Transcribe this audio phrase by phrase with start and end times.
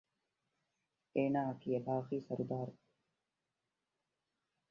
[1.15, 2.73] އޭނާއަކީ އެބާޣީ ސަރުދާރު